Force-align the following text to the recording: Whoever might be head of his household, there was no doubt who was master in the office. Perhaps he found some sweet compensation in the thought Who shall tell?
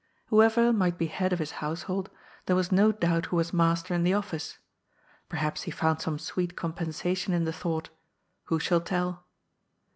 Whoever 0.29 0.73
might 0.73 0.97
be 0.97 1.05
head 1.05 1.31
of 1.31 1.37
his 1.37 1.51
household, 1.61 2.09
there 2.47 2.55
was 2.55 2.71
no 2.71 2.91
doubt 2.91 3.27
who 3.27 3.35
was 3.35 3.53
master 3.53 3.93
in 3.93 4.01
the 4.01 4.15
office. 4.15 4.57
Perhaps 5.29 5.61
he 5.61 5.69
found 5.69 6.01
some 6.01 6.17
sweet 6.17 6.55
compensation 6.55 7.35
in 7.35 7.43
the 7.43 7.53
thought 7.53 7.91
Who 8.45 8.59
shall 8.59 8.81
tell? 8.81 9.27